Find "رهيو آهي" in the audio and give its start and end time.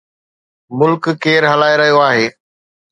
1.81-2.27